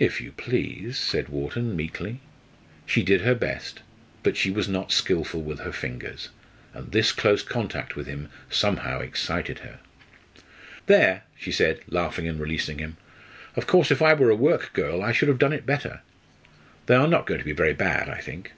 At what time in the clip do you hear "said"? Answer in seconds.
0.98-1.28, 11.52-11.78